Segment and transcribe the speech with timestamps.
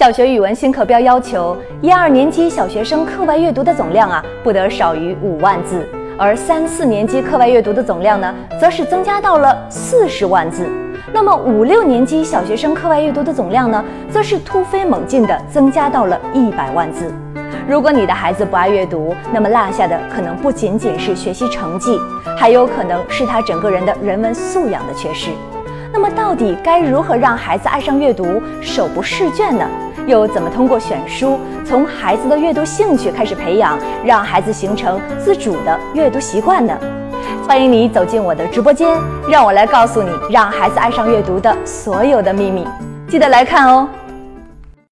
[0.00, 10.66] 小学语文新课标要求，一二年级小学生课外阅读的总量啊，不得少于五万字，而三四年级课外阅读的总量呢，则是增加到了四十万字。
[11.12, 17.12] 那么五六年级小学生课外阅读的总量呢，则是突飞猛进的增加到了一百万字。
[17.68, 21.98] 如果你的孩子不爱阅读，那么落下的可能不仅仅是学习成绩，
[22.38, 25.28] 还有可能是他整个人的人文素养的缺失。
[25.92, 29.68] 那么，到底该如何让孩子爱上阅读、手不释卷呢？
[30.06, 36.76] 又怎么通过选书，从孩子的阅读兴趣开始培养，让孩子形成自主的阅读习惯呢？
[37.46, 38.96] 欢迎你走进我的直播间，
[39.28, 42.66] 让我来告诉你让孩子爱上阅读的所有的秘密。
[43.08, 43.88] 记得来看哦。